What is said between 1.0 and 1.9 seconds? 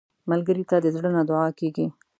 نه دعا کېږي